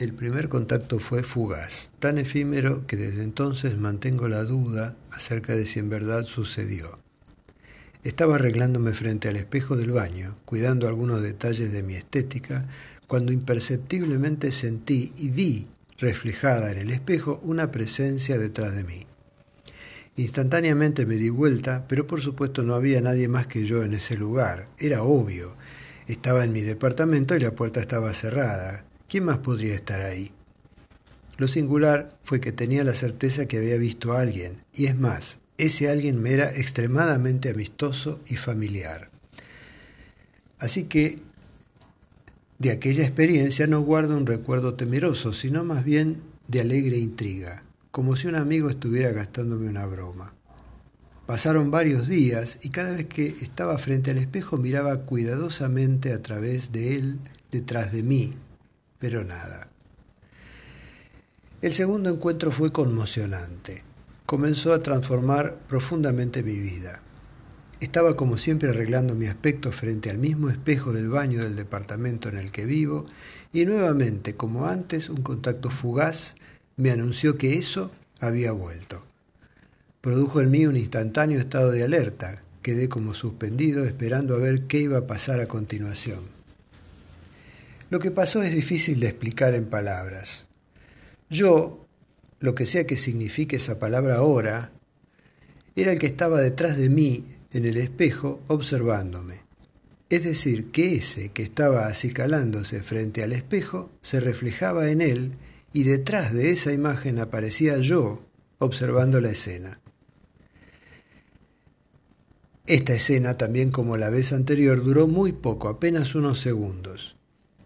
El 0.00 0.14
primer 0.14 0.48
contacto 0.48 0.98
fue 0.98 1.22
fugaz, 1.22 1.92
tan 1.98 2.16
efímero 2.16 2.86
que 2.86 2.96
desde 2.96 3.22
entonces 3.22 3.76
mantengo 3.76 4.28
la 4.28 4.44
duda 4.44 4.96
acerca 5.10 5.54
de 5.54 5.66
si 5.66 5.78
en 5.78 5.90
verdad 5.90 6.22
sucedió. 6.22 6.98
Estaba 8.02 8.36
arreglándome 8.36 8.94
frente 8.94 9.28
al 9.28 9.36
espejo 9.36 9.76
del 9.76 9.90
baño, 9.90 10.38
cuidando 10.46 10.88
algunos 10.88 11.20
detalles 11.20 11.70
de 11.70 11.82
mi 11.82 11.96
estética, 11.96 12.66
cuando 13.08 13.30
imperceptiblemente 13.30 14.52
sentí 14.52 15.12
y 15.18 15.28
vi 15.28 15.66
reflejada 15.98 16.72
en 16.72 16.78
el 16.78 16.90
espejo 16.92 17.38
una 17.42 17.70
presencia 17.70 18.38
detrás 18.38 18.74
de 18.74 18.84
mí. 18.84 19.06
Instantáneamente 20.16 21.04
me 21.04 21.16
di 21.16 21.28
vuelta, 21.28 21.84
pero 21.86 22.06
por 22.06 22.22
supuesto 22.22 22.62
no 22.62 22.74
había 22.74 23.02
nadie 23.02 23.28
más 23.28 23.46
que 23.46 23.66
yo 23.66 23.82
en 23.82 23.92
ese 23.92 24.16
lugar. 24.16 24.66
Era 24.78 25.02
obvio. 25.02 25.56
Estaba 26.06 26.42
en 26.42 26.52
mi 26.52 26.62
departamento 26.62 27.36
y 27.36 27.40
la 27.40 27.54
puerta 27.54 27.80
estaba 27.80 28.14
cerrada. 28.14 28.86
¿Quién 29.10 29.24
más 29.24 29.38
podría 29.38 29.74
estar 29.74 30.00
ahí? 30.00 30.30
Lo 31.36 31.48
singular 31.48 32.16
fue 32.22 32.40
que 32.40 32.52
tenía 32.52 32.84
la 32.84 32.94
certeza 32.94 33.46
que 33.46 33.58
había 33.58 33.76
visto 33.76 34.12
a 34.12 34.20
alguien, 34.20 34.64
y 34.72 34.86
es 34.86 34.96
más, 34.96 35.38
ese 35.58 35.90
alguien 35.90 36.22
me 36.22 36.32
era 36.32 36.54
extremadamente 36.54 37.50
amistoso 37.50 38.20
y 38.28 38.36
familiar. 38.36 39.10
Así 40.58 40.84
que 40.84 41.18
de 42.58 42.70
aquella 42.70 43.02
experiencia 43.02 43.66
no 43.66 43.80
guardo 43.80 44.16
un 44.16 44.26
recuerdo 44.26 44.74
temeroso, 44.74 45.32
sino 45.32 45.64
más 45.64 45.84
bien 45.84 46.22
de 46.46 46.60
alegre 46.60 46.98
intriga 46.98 47.62
como 47.90 48.14
si 48.14 48.28
un 48.28 48.36
amigo 48.36 48.70
estuviera 48.70 49.10
gastándome 49.10 49.68
una 49.68 49.86
broma. 49.86 50.32
Pasaron 51.26 51.70
varios 51.70 52.08
días 52.08 52.58
y 52.62 52.70
cada 52.70 52.92
vez 52.92 53.06
que 53.06 53.26
estaba 53.40 53.78
frente 53.78 54.10
al 54.10 54.18
espejo 54.18 54.56
miraba 54.56 55.02
cuidadosamente 55.02 56.12
a 56.12 56.22
través 56.22 56.72
de 56.72 56.96
él 56.96 57.18
detrás 57.50 57.92
de 57.92 58.02
mí, 58.02 58.34
pero 59.00 59.24
nada. 59.24 59.68
El 61.62 61.72
segundo 61.72 62.10
encuentro 62.10 62.52
fue 62.52 62.70
conmocionante. 62.70 63.82
Comenzó 64.24 64.72
a 64.72 64.82
transformar 64.82 65.58
profundamente 65.68 66.44
mi 66.44 66.58
vida. 66.58 67.02
Estaba 67.80 68.14
como 68.14 68.38
siempre 68.38 68.70
arreglando 68.70 69.14
mi 69.14 69.26
aspecto 69.26 69.72
frente 69.72 70.10
al 70.10 70.18
mismo 70.18 70.50
espejo 70.50 70.92
del 70.92 71.08
baño 71.08 71.42
del 71.42 71.56
departamento 71.56 72.28
en 72.28 72.36
el 72.36 72.52
que 72.52 72.66
vivo 72.66 73.04
y 73.52 73.64
nuevamente, 73.64 74.36
como 74.36 74.66
antes, 74.66 75.08
un 75.08 75.22
contacto 75.22 75.70
fugaz 75.70 76.36
me 76.76 76.90
anunció 76.90 77.36
que 77.36 77.58
eso 77.58 77.90
había 78.20 78.52
vuelto. 78.52 79.04
Produjo 80.00 80.40
en 80.40 80.50
mí 80.50 80.64
un 80.66 80.76
instantáneo 80.78 81.40
estado 81.40 81.70
de 81.72 81.84
alerta. 81.84 82.40
Quedé 82.62 82.88
como 82.88 83.12
suspendido 83.14 83.84
esperando 83.84 84.34
a 84.34 84.38
ver 84.38 84.66
qué 84.66 84.78
iba 84.78 84.98
a 84.98 85.06
pasar 85.06 85.40
a 85.40 85.48
continuación. 85.48 86.39
Lo 87.90 87.98
que 87.98 88.12
pasó 88.12 88.42
es 88.44 88.54
difícil 88.54 89.00
de 89.00 89.08
explicar 89.08 89.54
en 89.54 89.66
palabras. 89.66 90.46
Yo, 91.28 91.88
lo 92.38 92.54
que 92.54 92.64
sea 92.64 92.86
que 92.86 92.96
signifique 92.96 93.56
esa 93.56 93.80
palabra 93.80 94.16
ahora, 94.16 94.70
era 95.74 95.90
el 95.90 95.98
que 95.98 96.06
estaba 96.06 96.40
detrás 96.40 96.76
de 96.76 96.88
mí 96.88 97.26
en 97.52 97.66
el 97.66 97.76
espejo 97.76 98.40
observándome. 98.46 99.40
Es 100.08 100.22
decir, 100.22 100.70
que 100.70 100.96
ese 100.96 101.30
que 101.30 101.42
estaba 101.42 101.88
acicalándose 101.88 102.80
frente 102.82 103.24
al 103.24 103.32
espejo 103.32 103.90
se 104.02 104.20
reflejaba 104.20 104.90
en 104.90 105.00
él 105.00 105.32
y 105.72 105.82
detrás 105.82 106.32
de 106.32 106.52
esa 106.52 106.72
imagen 106.72 107.18
aparecía 107.18 107.78
yo 107.78 108.24
observando 108.58 109.20
la 109.20 109.30
escena. 109.30 109.80
Esta 112.66 112.94
escena, 112.94 113.36
también 113.36 113.72
como 113.72 113.96
la 113.96 114.10
vez 114.10 114.32
anterior, 114.32 114.80
duró 114.80 115.08
muy 115.08 115.32
poco, 115.32 115.68
apenas 115.68 116.14
unos 116.14 116.40
segundos, 116.40 117.16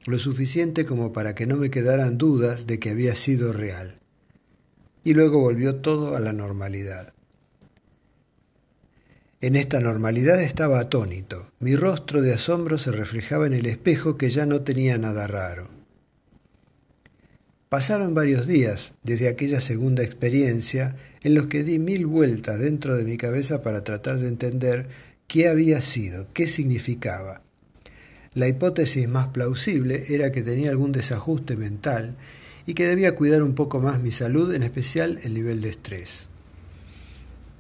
lo 0.07 0.19
suficiente 0.19 0.85
como 0.85 1.13
para 1.13 1.35
que 1.35 1.47
no 1.47 1.57
me 1.57 1.71
quedaran 1.71 2.19
dudas 2.19 2.67
de 2.67 2.79
que 2.79 2.91
había 2.91 3.15
sido 3.15 3.53
real. 3.53 3.99
Y 5.03 5.15
luego 5.15 5.41
volvió 5.41 5.77
todo 5.77 6.17
a 6.17 6.21
la 6.21 6.33
normalidad. 6.33 7.15
En 9.41 9.57
esta 9.57 9.81
normalidad 9.81 10.41
estaba 10.41 10.81
atónito. 10.81 11.53
Mi 11.59 11.77
rostro 11.77 12.23
de 12.23 12.33
asombro 12.33 12.79
se 12.79 12.93
reflejaba 12.93 13.47
en 13.47 13.53
el 13.53 13.67
espejo 13.67 14.17
que 14.17 14.31
ya 14.31 14.47
no 14.47 14.63
tenía 14.63 14.97
nada 14.97 15.27
raro. 15.27 15.69
Pasaron 17.69 18.15
varios 18.15 18.47
días 18.47 18.95
desde 19.03 19.29
aquella 19.29 19.61
segunda 19.61 20.03
experiencia 20.03 20.97
en 21.23 21.35
los 21.35 21.47
que 21.47 21.65
di 21.65 21.79
mil 21.79 22.07
vueltas 22.07 22.59
dentro 22.59 22.97
de 22.97 23.05
mi 23.05 23.19
cabeza 23.19 23.63
para 23.63 23.85
tratar 23.85 24.19
de 24.19 24.29
entender 24.29 24.89
qué 25.27 25.49
había 25.49 25.83
sido, 25.83 26.27
qué 26.33 26.47
significaba. 26.47 27.44
La 28.35 28.49
hipótesis 28.49 29.09
más 29.09 29.29
plausible 29.29 30.05
era 30.09 30.33
que 30.33 30.43
tenía 30.43 30.71
algún 30.71 30.91
desajuste 30.91 31.57
mental 31.57 32.17
y 32.67 32.75
que 32.75 32.87
debía 32.87 33.13
cuidar 33.13 33.43
un 33.43 33.55
poco 33.55 33.81
más 33.81 34.01
mi 34.01 34.11
salud, 34.11 34.53
en 34.55 34.65
especial 34.65 35.21
el 35.23 35.35
nivel 35.35 35.61
de 35.61 35.69
estrés. 35.71 36.29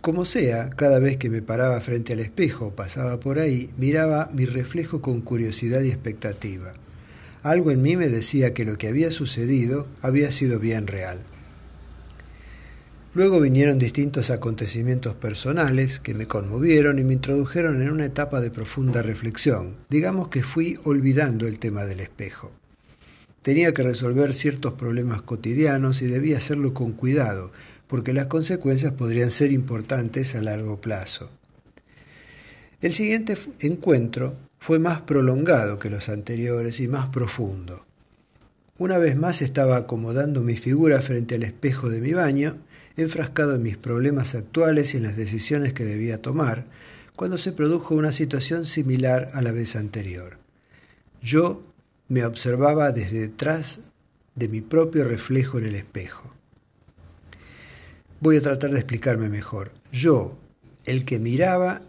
Como 0.03 0.25
sea, 0.25 0.71
cada 0.71 0.99
vez 0.99 1.17
que 1.17 1.31
me 1.31 1.43
paraba 1.43 1.81
frente 1.81 2.13
al 2.13 2.21
espejo 2.21 2.67
o 2.67 2.75
pasaba 2.75 3.21
por 3.21 3.39
ahí, 3.39 3.71
miraba 3.79 4.29
mi 4.33 4.47
reflejo 4.47 5.01
con 5.01 5.21
curiosidad 5.21 5.81
y 5.83 5.89
expectativa. 5.89 6.75
Algo 7.43 7.71
en 7.71 7.81
mí 7.81 7.97
me 7.97 8.09
decía 8.09 8.53
que 8.53 8.65
lo 8.65 8.77
que 8.77 8.89
había 8.89 9.11
sucedido 9.11 9.87
había 10.03 10.33
sido 10.33 10.59
bien 10.59 10.87
real. 10.87 11.25
Luego 13.15 13.41
vinieron 13.41 13.79
distintos 13.79 14.31
acontecimientos 14.31 15.15
personales 15.15 16.01
que 16.01 16.15
me 16.15 16.27
conmovieron 16.27 16.99
y 16.99 17.05
me 17.05 17.13
introdujeron 17.13 17.81
en 17.81 17.91
una 17.91 18.07
etapa 18.07 18.41
de 18.41 18.51
profunda 18.51 19.03
reflexión. 19.03 19.77
Digamos 19.89 20.29
que 20.29 20.43
fui 20.43 20.81
olvidando 20.83 21.47
el 21.47 21.61
tema 21.61 21.85
del 21.85 22.01
espejo. 22.01 22.51
Tenía 23.41 23.73
que 23.73 23.85
resolver 23.85 24.35
ciertos 24.35 24.73
problemas 24.73 25.23
cotidianos 25.23 26.03
y 26.03 26.07
debía 26.07 26.39
hacerlo 26.39 26.75
con 26.75 26.91
cuidado, 26.91 27.53
porque 27.87 28.13
las 28.13 28.27
consecuencias 28.27 28.95
podrían 28.95 29.31
ser 29.31 29.53
importantes 29.53 30.35
a 30.35 30.43
largo 30.43 30.81
plazo. 30.81 31.31
El 32.81 32.95
siguiente 32.95 33.39
encuentro 33.61 34.35
fue 34.59 34.81
más 34.81 35.03
prolongado 35.03 35.79
que 35.79 35.89
los 35.89 36.09
anteriores 36.09 36.81
y 36.81 36.89
más 36.89 37.07
profundo. 37.11 37.87
Una 38.77 38.99
vez 38.99 39.17
más 39.17 39.41
estaba 39.41 39.77
acomodando 39.77 40.41
mi 40.41 40.57
figura 40.57 41.01
frente 41.01 41.37
al 41.37 41.45
espejo 41.45 41.91
de 41.91 42.01
mi 42.01 42.13
baño, 42.13 42.57
enfrascado 42.97 43.55
en 43.55 43.63
mis 43.63 43.77
problemas 43.77 44.35
actuales 44.35 44.95
y 44.95 44.99
en 44.99 45.05
las 45.05 45.17
decisiones 45.17 45.73
que 45.73 45.85
debía 45.85 46.23
tomar, 46.23 46.67
cuando 47.17 47.39
se 47.39 47.53
produjo 47.53 47.95
una 47.95 48.13
situación 48.13 48.67
similar 48.67 49.31
a 49.35 49.43
la 49.43 49.53
vez 49.53 49.77
anterior. 49.77 50.39
Yo 51.23 51.63
me 52.09 52.25
observaba 52.25 52.93
desde 52.93 53.21
detrás 53.21 53.81
de 54.35 54.49
mi 54.49 54.61
propio 54.61 55.05
reflejo 55.05 55.59
en 55.59 55.65
el 55.65 55.75
espejo. 55.75 56.31
Voy 58.21 58.37
a 58.37 58.41
tratar 58.41 58.71
de 58.71 58.79
explicarme 58.79 59.29
mejor. 59.29 59.73
Yo, 59.93 60.37
el 60.85 61.05
que 61.05 61.19
miraba, 61.19 61.83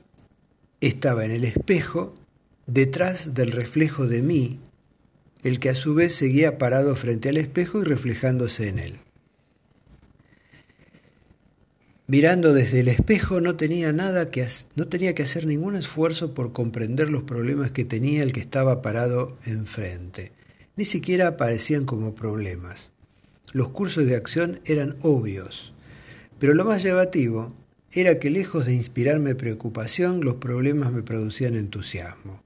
estaba 0.82 1.26
en 1.26 1.32
el 1.32 1.44
espejo 1.44 2.16
detrás 2.68 3.34
del 3.34 3.52
reflejo 3.52 4.08
de 4.08 4.22
mí, 4.22 4.60
el 5.44 5.60
que 5.60 5.70
a 5.70 5.76
su 5.76 5.94
vez 5.94 6.16
seguía 6.16 6.58
parado 6.58 6.96
frente 6.96 7.30
al 7.30 7.38
espejo 7.38 7.82
y 7.82 7.84
reflejándose 7.84 8.70
en 8.70 8.80
él. 8.80 9.00
Mirando 12.08 12.54
desde 12.54 12.82
el 12.82 12.88
espejo 12.88 13.42
no 13.42 13.56
tenía 13.56 13.92
nada 13.92 14.30
que 14.30 14.46
no 14.76 14.88
tenía 14.88 15.16
que 15.16 15.24
hacer 15.24 15.48
ningún 15.48 15.76
esfuerzo 15.76 16.36
por 16.36 16.54
comprender 16.54 17.10
los 17.10 17.24
problemas 17.24 17.72
que 17.72 17.84
tenía 17.84 18.22
el 18.22 18.32
que 18.32 18.42
estaba 18.42 18.84
parado 18.84 19.40
enfrente. 19.44 20.32
Ni 20.76 20.86
siquiera 20.86 21.30
aparecían 21.30 21.86
como 21.86 22.14
problemas. 22.14 22.92
Los 23.54 23.70
cursos 23.70 24.06
de 24.06 24.16
acción 24.16 24.60
eran 24.66 24.98
obvios, 25.02 25.74
pero 26.38 26.54
lo 26.54 26.64
más 26.64 26.84
llamativo 26.84 27.56
era 27.92 28.20
que 28.20 28.30
lejos 28.30 28.68
de 28.68 28.76
inspirarme 28.76 29.34
preocupación, 29.34 30.24
los 30.24 30.36
problemas 30.36 30.92
me 30.92 31.02
producían 31.02 31.56
entusiasmo. 31.56 32.44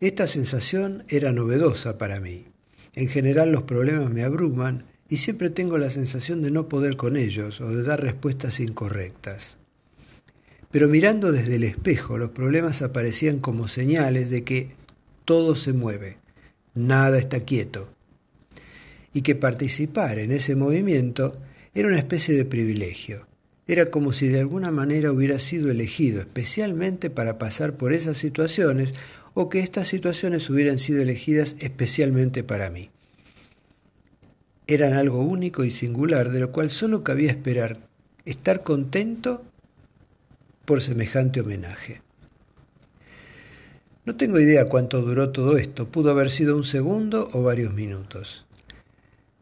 Esta 0.00 0.26
sensación 0.26 1.04
era 1.08 1.30
novedosa 1.30 1.96
para 1.96 2.18
mí. 2.18 2.46
En 2.94 3.06
general 3.06 3.52
los 3.52 3.62
problemas 3.62 4.10
me 4.10 4.24
abruman 4.24 4.89
y 5.10 5.16
siempre 5.16 5.50
tengo 5.50 5.76
la 5.76 5.90
sensación 5.90 6.40
de 6.40 6.52
no 6.52 6.68
poder 6.68 6.96
con 6.96 7.16
ellos 7.16 7.60
o 7.60 7.68
de 7.68 7.82
dar 7.82 8.00
respuestas 8.00 8.60
incorrectas. 8.60 9.58
Pero 10.70 10.88
mirando 10.88 11.32
desde 11.32 11.56
el 11.56 11.64
espejo 11.64 12.16
los 12.16 12.30
problemas 12.30 12.80
aparecían 12.80 13.40
como 13.40 13.66
señales 13.66 14.30
de 14.30 14.44
que 14.44 14.70
todo 15.24 15.56
se 15.56 15.72
mueve, 15.72 16.18
nada 16.74 17.18
está 17.18 17.40
quieto, 17.40 17.92
y 19.12 19.22
que 19.22 19.34
participar 19.34 20.20
en 20.20 20.30
ese 20.30 20.54
movimiento 20.54 21.36
era 21.74 21.88
una 21.88 21.98
especie 21.98 22.36
de 22.36 22.44
privilegio. 22.44 23.26
Era 23.66 23.90
como 23.90 24.12
si 24.12 24.28
de 24.28 24.38
alguna 24.38 24.70
manera 24.70 25.10
hubiera 25.10 25.40
sido 25.40 25.72
elegido 25.72 26.20
especialmente 26.20 27.10
para 27.10 27.36
pasar 27.36 27.76
por 27.76 27.92
esas 27.92 28.16
situaciones 28.16 28.94
o 29.34 29.48
que 29.48 29.58
estas 29.58 29.88
situaciones 29.88 30.48
hubieran 30.50 30.78
sido 30.78 31.02
elegidas 31.02 31.56
especialmente 31.58 32.44
para 32.44 32.70
mí. 32.70 32.90
Eran 34.70 34.92
algo 34.92 35.22
único 35.22 35.64
y 35.64 35.72
singular, 35.72 36.30
de 36.30 36.38
lo 36.38 36.52
cual 36.52 36.70
solo 36.70 37.02
cabía 37.02 37.32
esperar 37.32 37.80
estar 38.24 38.62
contento 38.62 39.42
por 40.64 40.80
semejante 40.80 41.40
homenaje. 41.40 42.02
No 44.04 44.16
tengo 44.16 44.38
idea 44.38 44.66
cuánto 44.66 45.02
duró 45.02 45.30
todo 45.30 45.58
esto, 45.58 45.88
pudo 45.88 46.12
haber 46.12 46.30
sido 46.30 46.54
un 46.54 46.62
segundo 46.62 47.28
o 47.32 47.42
varios 47.42 47.74
minutos. 47.74 48.46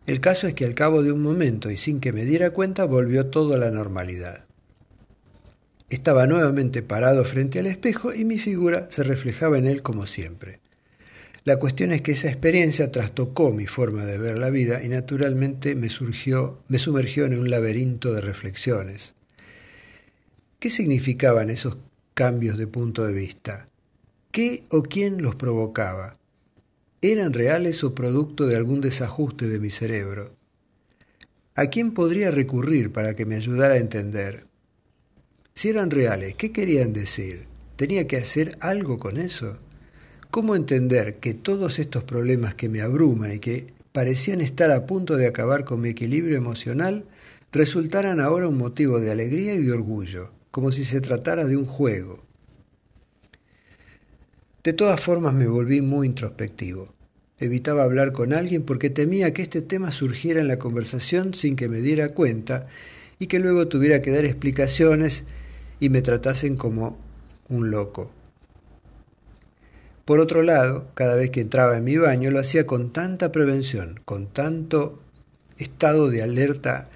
El 0.06 0.20
caso 0.20 0.46
es 0.46 0.54
que 0.54 0.64
al 0.64 0.74
cabo 0.74 1.02
de 1.02 1.12
un 1.12 1.20
momento 1.20 1.70
y 1.70 1.76
sin 1.76 2.00
que 2.00 2.14
me 2.14 2.24
diera 2.24 2.52
cuenta 2.52 2.86
volvió 2.86 3.26
todo 3.26 3.52
a 3.52 3.58
la 3.58 3.70
normalidad. 3.70 4.46
Estaba 5.90 6.26
nuevamente 6.26 6.80
parado 6.80 7.26
frente 7.26 7.58
al 7.58 7.66
espejo 7.66 8.14
y 8.14 8.24
mi 8.24 8.38
figura 8.38 8.86
se 8.90 9.02
reflejaba 9.02 9.58
en 9.58 9.66
él 9.66 9.82
como 9.82 10.06
siempre. 10.06 10.60
La 11.48 11.56
cuestión 11.56 11.92
es 11.92 12.02
que 12.02 12.12
esa 12.12 12.28
experiencia 12.28 12.92
trastocó 12.92 13.54
mi 13.54 13.64
forma 13.64 14.04
de 14.04 14.18
ver 14.18 14.36
la 14.36 14.50
vida 14.50 14.84
y 14.84 14.88
naturalmente 14.90 15.74
me 15.74 15.88
surgió, 15.88 16.62
me 16.68 16.78
sumergió 16.78 17.24
en 17.24 17.38
un 17.38 17.48
laberinto 17.48 18.12
de 18.12 18.20
reflexiones. 18.20 19.14
¿Qué 20.58 20.68
significaban 20.68 21.48
esos 21.48 21.78
cambios 22.12 22.58
de 22.58 22.66
punto 22.66 23.06
de 23.06 23.14
vista? 23.14 23.64
¿Qué 24.30 24.64
o 24.68 24.82
quién 24.82 25.22
los 25.22 25.36
provocaba? 25.36 26.18
¿Eran 27.00 27.32
reales 27.32 27.82
o 27.82 27.94
producto 27.94 28.46
de 28.46 28.56
algún 28.56 28.82
desajuste 28.82 29.48
de 29.48 29.58
mi 29.58 29.70
cerebro? 29.70 30.36
¿A 31.54 31.68
quién 31.68 31.94
podría 31.94 32.30
recurrir 32.30 32.92
para 32.92 33.14
que 33.16 33.24
me 33.24 33.36
ayudara 33.36 33.72
a 33.72 33.78
entender? 33.78 34.44
Si 35.54 35.70
eran 35.70 35.90
reales, 35.90 36.34
¿qué 36.34 36.52
querían 36.52 36.92
decir? 36.92 37.46
¿Tenía 37.76 38.06
que 38.06 38.18
hacer 38.18 38.58
algo 38.60 38.98
con 38.98 39.16
eso? 39.16 39.58
¿Cómo 40.38 40.54
entender 40.54 41.16
que 41.16 41.34
todos 41.34 41.80
estos 41.80 42.04
problemas 42.04 42.54
que 42.54 42.68
me 42.68 42.80
abruman 42.80 43.32
y 43.32 43.38
que 43.40 43.74
parecían 43.90 44.40
estar 44.40 44.70
a 44.70 44.86
punto 44.86 45.16
de 45.16 45.26
acabar 45.26 45.64
con 45.64 45.80
mi 45.80 45.88
equilibrio 45.88 46.36
emocional 46.36 47.04
resultaran 47.50 48.20
ahora 48.20 48.46
un 48.46 48.56
motivo 48.56 49.00
de 49.00 49.10
alegría 49.10 49.54
y 49.54 49.64
de 49.64 49.72
orgullo, 49.72 50.30
como 50.52 50.70
si 50.70 50.84
se 50.84 51.00
tratara 51.00 51.44
de 51.44 51.56
un 51.56 51.66
juego? 51.66 52.22
De 54.62 54.72
todas 54.74 55.00
formas 55.00 55.34
me 55.34 55.48
volví 55.48 55.80
muy 55.80 56.06
introspectivo. 56.06 56.94
Evitaba 57.40 57.82
hablar 57.82 58.12
con 58.12 58.32
alguien 58.32 58.62
porque 58.62 58.90
temía 58.90 59.32
que 59.32 59.42
este 59.42 59.60
tema 59.60 59.90
surgiera 59.90 60.40
en 60.40 60.46
la 60.46 60.60
conversación 60.60 61.34
sin 61.34 61.56
que 61.56 61.68
me 61.68 61.80
diera 61.80 62.10
cuenta 62.10 62.68
y 63.18 63.26
que 63.26 63.40
luego 63.40 63.66
tuviera 63.66 64.02
que 64.02 64.12
dar 64.12 64.24
explicaciones 64.24 65.24
y 65.80 65.88
me 65.88 66.00
tratasen 66.00 66.56
como 66.56 66.96
un 67.48 67.72
loco. 67.72 68.12
Por 70.08 70.20
otro 70.20 70.42
lado, 70.42 70.90
cada 70.94 71.16
vez 71.16 71.28
que 71.28 71.42
entraba 71.42 71.76
en 71.76 71.84
mi 71.84 71.98
baño 71.98 72.30
lo 72.30 72.38
hacía 72.38 72.66
con 72.66 72.94
tanta 72.94 73.30
prevención, 73.30 74.00
con 74.06 74.26
tanto 74.26 75.02
estado 75.58 76.08
de 76.08 76.22
alerta 76.22 76.88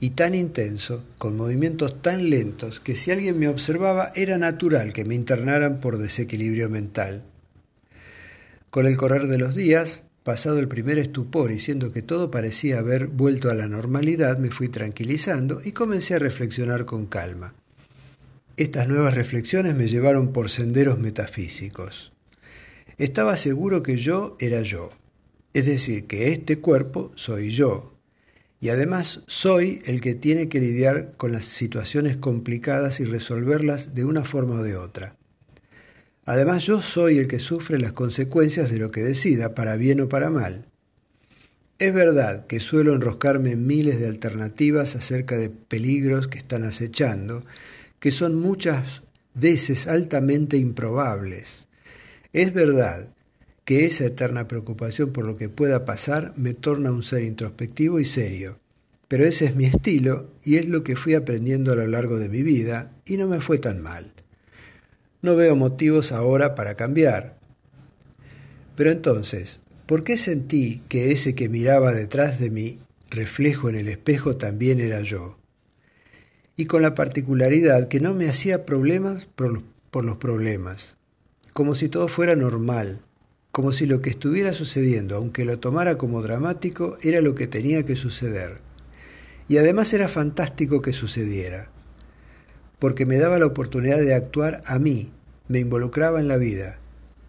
y 0.00 0.10
tan 0.12 0.34
intenso, 0.34 1.04
con 1.18 1.36
movimientos 1.36 2.00
tan 2.00 2.30
lentos, 2.30 2.80
que 2.80 2.96
si 2.96 3.10
alguien 3.10 3.38
me 3.38 3.48
observaba 3.48 4.12
era 4.14 4.38
natural 4.38 4.94
que 4.94 5.04
me 5.04 5.14
internaran 5.14 5.78
por 5.78 5.98
desequilibrio 5.98 6.70
mental. 6.70 7.22
Con 8.70 8.86
el 8.86 8.96
correr 8.96 9.26
de 9.26 9.36
los 9.36 9.54
días, 9.54 10.04
pasado 10.22 10.58
el 10.58 10.68
primer 10.68 10.96
estupor 10.96 11.52
y 11.52 11.58
siendo 11.58 11.92
que 11.92 12.00
todo 12.00 12.30
parecía 12.30 12.78
haber 12.78 13.08
vuelto 13.08 13.50
a 13.50 13.54
la 13.54 13.68
normalidad, 13.68 14.38
me 14.38 14.48
fui 14.48 14.70
tranquilizando 14.70 15.60
y 15.62 15.72
comencé 15.72 16.14
a 16.14 16.18
reflexionar 16.18 16.86
con 16.86 17.04
calma. 17.04 17.52
Estas 18.56 18.88
nuevas 18.88 19.12
reflexiones 19.12 19.74
me 19.74 19.86
llevaron 19.86 20.32
por 20.32 20.48
senderos 20.48 20.98
metafísicos. 20.98 22.10
Estaba 22.98 23.36
seguro 23.36 23.84
que 23.84 23.96
yo 23.96 24.36
era 24.40 24.62
yo, 24.62 24.90
es 25.54 25.66
decir, 25.66 26.08
que 26.08 26.32
este 26.32 26.58
cuerpo 26.58 27.12
soy 27.14 27.50
yo, 27.50 27.96
y 28.58 28.70
además 28.70 29.22
soy 29.28 29.80
el 29.84 30.00
que 30.00 30.16
tiene 30.16 30.48
que 30.48 30.58
lidiar 30.58 31.16
con 31.16 31.30
las 31.30 31.44
situaciones 31.44 32.16
complicadas 32.16 32.98
y 32.98 33.04
resolverlas 33.04 33.94
de 33.94 34.04
una 34.04 34.24
forma 34.24 34.56
o 34.56 34.62
de 34.64 34.74
otra. 34.74 35.16
Además 36.24 36.66
yo 36.66 36.82
soy 36.82 37.18
el 37.18 37.28
que 37.28 37.38
sufre 37.38 37.78
las 37.78 37.92
consecuencias 37.92 38.68
de 38.72 38.78
lo 38.78 38.90
que 38.90 39.02
decida, 39.02 39.54
para 39.54 39.76
bien 39.76 40.00
o 40.00 40.08
para 40.08 40.28
mal. 40.28 40.66
Es 41.78 41.94
verdad 41.94 42.48
que 42.48 42.58
suelo 42.58 42.94
enroscarme 42.94 43.52
en 43.52 43.64
miles 43.64 44.00
de 44.00 44.08
alternativas 44.08 44.96
acerca 44.96 45.38
de 45.38 45.50
peligros 45.50 46.26
que 46.26 46.38
están 46.38 46.64
acechando, 46.64 47.44
que 48.00 48.10
son 48.10 48.34
muchas 48.34 49.04
veces 49.34 49.86
altamente 49.86 50.56
improbables, 50.56 51.67
es 52.32 52.52
verdad 52.52 53.14
que 53.64 53.86
esa 53.86 54.04
eterna 54.04 54.48
preocupación 54.48 55.12
por 55.12 55.24
lo 55.24 55.36
que 55.36 55.48
pueda 55.48 55.84
pasar 55.84 56.32
me 56.36 56.52
torna 56.52 56.92
un 56.92 57.02
ser 57.02 57.22
introspectivo 57.22 58.00
y 58.00 58.04
serio, 58.04 58.58
pero 59.08 59.24
ese 59.24 59.46
es 59.46 59.56
mi 59.56 59.64
estilo 59.64 60.30
y 60.44 60.56
es 60.56 60.66
lo 60.66 60.84
que 60.84 60.94
fui 60.94 61.14
aprendiendo 61.14 61.72
a 61.72 61.76
lo 61.76 61.86
largo 61.86 62.18
de 62.18 62.28
mi 62.28 62.42
vida 62.42 62.92
y 63.06 63.16
no 63.16 63.26
me 63.26 63.40
fue 63.40 63.58
tan 63.58 63.80
mal. 63.80 64.12
No 65.22 65.36
veo 65.36 65.56
motivos 65.56 66.12
ahora 66.12 66.54
para 66.54 66.76
cambiar. 66.76 67.38
Pero 68.76 68.90
entonces, 68.90 69.60
¿por 69.86 70.04
qué 70.04 70.18
sentí 70.18 70.82
que 70.88 71.10
ese 71.10 71.34
que 71.34 71.48
miraba 71.48 71.92
detrás 71.92 72.38
de 72.38 72.50
mí, 72.50 72.78
reflejo 73.10 73.70
en 73.70 73.76
el 73.76 73.88
espejo, 73.88 74.36
también 74.36 74.80
era 74.80 75.00
yo? 75.00 75.38
Y 76.56 76.66
con 76.66 76.82
la 76.82 76.94
particularidad 76.94 77.88
que 77.88 78.00
no 78.00 78.12
me 78.14 78.28
hacía 78.28 78.66
problemas 78.66 79.26
por 79.26 80.04
los 80.04 80.16
problemas, 80.18 80.97
como 81.58 81.74
si 81.74 81.88
todo 81.88 82.06
fuera 82.06 82.36
normal, 82.36 83.00
como 83.50 83.72
si 83.72 83.86
lo 83.86 84.00
que 84.00 84.10
estuviera 84.10 84.52
sucediendo, 84.52 85.16
aunque 85.16 85.44
lo 85.44 85.58
tomara 85.58 85.98
como 85.98 86.22
dramático, 86.22 86.96
era 87.02 87.20
lo 87.20 87.34
que 87.34 87.48
tenía 87.48 87.84
que 87.84 87.96
suceder. 87.96 88.60
Y 89.48 89.56
además 89.56 89.92
era 89.92 90.06
fantástico 90.06 90.82
que 90.82 90.92
sucediera, 90.92 91.72
porque 92.78 93.06
me 93.06 93.18
daba 93.18 93.40
la 93.40 93.46
oportunidad 93.46 93.98
de 93.98 94.14
actuar 94.14 94.60
a 94.66 94.78
mí, 94.78 95.10
me 95.48 95.58
involucraba 95.58 96.20
en 96.20 96.28
la 96.28 96.36
vida, 96.36 96.78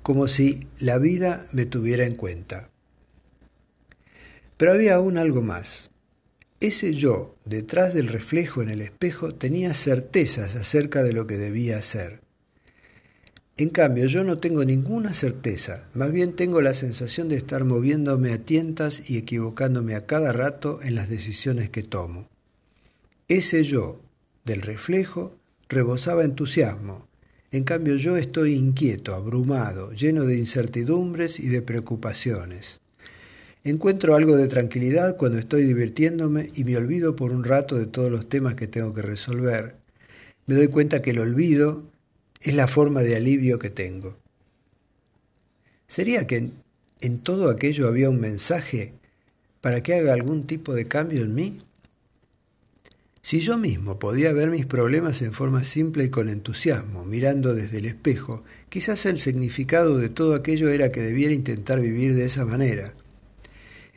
como 0.03 0.27
si 0.27 0.67
la 0.77 0.99
vida 0.99 1.47
me 1.51 1.65
tuviera 1.65 2.05
en 2.05 2.13
cuenta. 2.13 2.69
Pero 4.57 4.73
había 4.73 4.93
aún 4.93 5.17
algo 5.17 5.41
más. 5.41 5.89
Ese 6.59 6.93
yo, 6.93 7.35
detrás 7.45 7.95
del 7.95 8.07
reflejo 8.09 8.61
en 8.61 8.69
el 8.69 8.81
espejo, 8.81 9.33
tenía 9.33 9.73
certezas 9.73 10.55
acerca 10.55 11.01
de 11.01 11.13
lo 11.13 11.25
que 11.25 11.37
debía 11.37 11.79
hacer. 11.79 12.28
En 13.59 13.71
cambio, 13.71 14.05
yo 14.05 14.23
no 14.23 14.37
tengo 14.37 14.63
ninguna 14.63 15.13
certeza, 15.13 15.89
más 15.93 16.13
bien 16.13 16.31
tengo 16.31 16.61
la 16.61 16.73
sensación 16.73 17.27
de 17.27 17.35
estar 17.35 17.65
moviéndome 17.65 18.31
a 18.31 18.37
tientas 18.37 19.09
y 19.09 19.17
equivocándome 19.17 19.95
a 19.95 20.05
cada 20.05 20.31
rato 20.31 20.79
en 20.81 20.95
las 20.95 21.09
decisiones 21.09 21.69
que 21.69 21.83
tomo. 21.83 22.29
Ese 23.27 23.65
yo, 23.65 23.99
del 24.45 24.61
reflejo, 24.61 25.35
rebosaba 25.67 26.23
entusiasmo. 26.23 27.09
En 27.51 27.65
cambio 27.65 27.97
yo 27.97 28.15
estoy 28.15 28.53
inquieto, 28.53 29.13
abrumado, 29.13 29.91
lleno 29.91 30.23
de 30.23 30.37
incertidumbres 30.37 31.37
y 31.41 31.49
de 31.49 31.61
preocupaciones. 31.61 32.79
Encuentro 33.65 34.15
algo 34.15 34.37
de 34.37 34.47
tranquilidad 34.47 35.17
cuando 35.17 35.37
estoy 35.37 35.65
divirtiéndome 35.65 36.49
y 36.55 36.63
me 36.63 36.77
olvido 36.77 37.17
por 37.17 37.33
un 37.33 37.43
rato 37.43 37.77
de 37.77 37.87
todos 37.87 38.09
los 38.09 38.29
temas 38.29 38.55
que 38.55 38.67
tengo 38.67 38.93
que 38.93 39.01
resolver. 39.01 39.75
Me 40.45 40.55
doy 40.55 40.69
cuenta 40.69 41.01
que 41.01 41.11
el 41.11 41.19
olvido 41.19 41.83
es 42.39 42.53
la 42.53 42.67
forma 42.67 43.01
de 43.01 43.15
alivio 43.15 43.59
que 43.59 43.69
tengo. 43.69 44.17
¿Sería 45.87 46.25
que 46.27 46.51
en, 47.01 47.19
todo 47.19 47.49
aquello 47.49 47.87
había 47.87 48.09
un 48.09 48.19
mensaje 48.19 48.93
para 49.61 49.81
que 49.81 49.95
haga 49.95 50.13
algún 50.13 50.47
tipo 50.47 50.73
de 50.73 50.85
cambio 50.85 51.23
en 51.23 51.33
mí? 51.35 51.57
Si 53.21 53.41
yo 53.41 53.57
mismo 53.57 53.99
podía 53.99 54.31
ver 54.31 54.49
mis 54.49 54.65
problemas 54.65 55.21
en 55.21 55.33
forma 55.33 55.63
simple 55.63 56.05
y 56.05 56.09
con 56.09 56.29
entusiasmo, 56.29 57.03
mirando 57.03 57.53
desde 57.53 57.79
el 57.79 57.85
espejo, 57.85 58.43
quizás 58.69 59.05
el 59.05 59.19
significado 59.19 59.97
de 59.97 60.09
todo 60.09 60.35
aquello 60.35 60.69
era 60.69 60.91
que 60.91 61.01
debiera 61.01 61.33
intentar 61.33 61.81
vivir 61.81 62.15
de 62.15 62.25
esa 62.25 62.45
manera. 62.45 62.93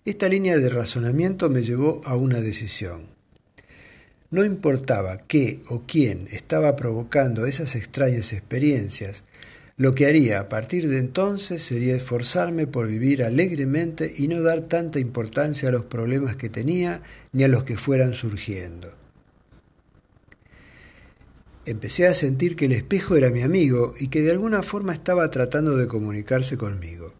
Esta 0.05 0.29
línea 0.29 0.59
de 0.59 0.69
razonamiento 0.69 1.49
me 1.49 1.63
llevó 1.63 2.01
a 2.05 2.17
una 2.17 2.41
decisión. 2.41 3.12
No 4.33 4.47
importaba 4.47 5.19
qué 5.19 5.63
o 5.69 5.83
quién 5.87 6.27
estaba 6.31 6.75
provocando 6.75 7.45
esas 7.45 7.77
extrañas 7.77 8.33
experiencias, 8.33 9.25
lo 9.77 9.95
que 9.95 10.07
haría 10.07 10.41
a 10.41 10.49
partir 10.49 10.89
de 10.89 10.99
entonces 10.99 11.63
sería 11.63 11.95
esforzarme 11.95 12.67
por 12.67 12.89
vivir 12.89 13.25
alegremente 13.25 14.11
y 14.17 14.29
no 14.29 14.41
dar 14.41 14.63
tanta 14.63 14.99
importancia 14.99 15.69
a 15.69 15.73
los 15.73 15.85
problemas 15.85 16.37
que 16.37 16.49
tenía 16.49 17.03
ni 17.33 17.45
a 17.45 17.49
los 17.49 17.65
que 17.65 17.77
fueran 17.77 18.15
surgiendo. 18.15 18.95
Empecé 21.67 22.07
a 22.07 22.15
sentir 22.15 22.57
que 22.57 22.65
el 22.65 22.73
espejo 22.73 23.17
era 23.17 23.29
mi 23.29 23.43
amigo 23.43 23.93
y 24.01 24.09
que 24.09 24.23
de 24.23 24.31
alguna 24.31 24.63
forma 24.63 24.95
estaba 24.95 25.31
tratando 25.31 25.77
de 25.77 25.89
comunicarse 25.89 26.57
conmigo. 26.57 27.13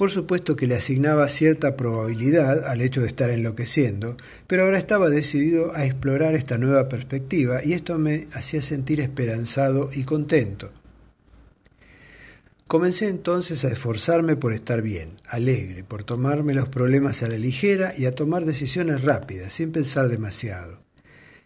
Por 0.00 0.10
supuesto 0.10 0.56
que 0.56 0.66
le 0.66 0.76
asignaba 0.76 1.28
cierta 1.28 1.76
probabilidad 1.76 2.66
al 2.66 2.80
hecho 2.80 3.02
de 3.02 3.06
estar 3.06 3.28
enloqueciendo, 3.28 4.16
pero 4.46 4.64
ahora 4.64 4.78
estaba 4.78 5.10
decidido 5.10 5.74
a 5.74 5.84
explorar 5.84 6.34
esta 6.34 6.56
nueva 6.56 6.88
perspectiva 6.88 7.62
y 7.62 7.74
esto 7.74 7.98
me 7.98 8.26
hacía 8.32 8.62
sentir 8.62 9.02
esperanzado 9.02 9.90
y 9.92 10.04
contento. 10.04 10.72
Comencé 12.66 13.08
entonces 13.08 13.62
a 13.66 13.68
esforzarme 13.68 14.36
por 14.36 14.54
estar 14.54 14.80
bien, 14.80 15.20
alegre, 15.26 15.84
por 15.84 16.02
tomarme 16.02 16.54
los 16.54 16.70
problemas 16.70 17.22
a 17.22 17.28
la 17.28 17.36
ligera 17.36 17.92
y 17.94 18.06
a 18.06 18.14
tomar 18.14 18.46
decisiones 18.46 19.02
rápidas, 19.02 19.52
sin 19.52 19.70
pensar 19.70 20.08
demasiado. 20.08 20.80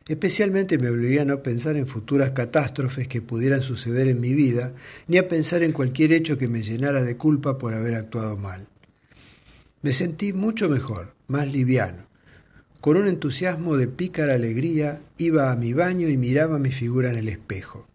Especialmente 0.06 0.76
me 0.76 0.90
obligué 0.90 1.20
a 1.20 1.24
no 1.24 1.42
pensar 1.42 1.76
en 1.76 1.86
futuras 1.86 2.32
catástrofes 2.32 3.08
que 3.08 3.22
pudieran 3.22 3.62
suceder 3.62 4.06
en 4.08 4.20
mi 4.20 4.34
vida, 4.34 4.74
ni 5.08 5.16
a 5.16 5.28
pensar 5.28 5.62
en 5.62 5.72
cualquier 5.72 6.12
hecho 6.12 6.36
que 6.36 6.48
me 6.48 6.62
llenara 6.62 7.02
de 7.02 7.16
culpa 7.16 7.56
por 7.56 7.72
haber 7.72 7.94
actuado 7.94 8.36
mal. 8.36 8.66
Me 9.80 9.92
sentí 9.94 10.34
mucho 10.34 10.68
mejor, 10.68 11.14
más 11.26 11.48
liviano. 11.48 12.06
Con 12.82 12.98
un 12.98 13.08
entusiasmo 13.08 13.78
de 13.78 13.88
pícara 13.88 14.34
alegría 14.34 15.00
iba 15.16 15.50
a 15.50 15.56
mi 15.56 15.72
baño 15.72 16.08
y 16.08 16.18
miraba 16.18 16.58
mi 16.58 16.70
figura 16.70 17.08
en 17.08 17.16
el 17.16 17.30
espejo. 17.30 17.88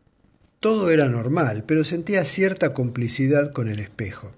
Todo 0.60 0.90
era 0.90 1.08
normal, 1.08 1.64
pero 1.68 1.84
sentía 1.84 2.26
cierta 2.26 2.72
complicidad 2.74 3.54
con 3.54 3.68
el 3.68 3.80
espejo. 3.80 4.34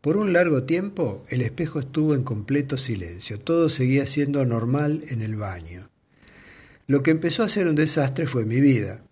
Por 0.00 0.16
un 0.16 0.32
largo 0.32 0.62
tiempo 0.62 1.24
el 1.28 1.42
espejo 1.42 1.80
estuvo 1.80 2.14
en 2.14 2.22
completo 2.22 2.78
silencio, 2.78 3.38
todo 3.38 3.68
seguía 3.68 4.06
siendo 4.06 4.46
normal 4.46 5.02
en 5.08 5.22
el 5.22 5.34
baño. 5.34 5.89
Lo 6.90 7.04
que 7.04 7.12
empezó 7.12 7.44
a 7.44 7.48
ser 7.48 7.68
un 7.68 7.76
desastre 7.76 8.26
fue 8.26 8.44
mi 8.44 8.60
vida. 8.60 9.04